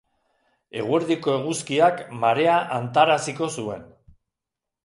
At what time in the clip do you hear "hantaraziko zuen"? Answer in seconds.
2.79-3.89